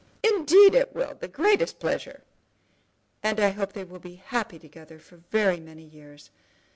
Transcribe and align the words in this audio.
"Indeed 0.23 0.73
it 0.73 0.95
will; 0.95 1.13
the 1.13 1.27
greatest 1.27 1.77
pleasure." 1.79 2.23
"And 3.21 3.39
I 3.39 3.51
hope 3.51 3.73
they 3.73 3.83
will 3.83 3.99
be 3.99 4.15
happy 4.15 4.57
together 4.57 4.97
for 4.97 5.17
very 5.29 5.59
many 5.59 5.83
years. 5.83 6.31